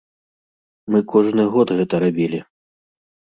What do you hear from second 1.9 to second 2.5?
рабілі.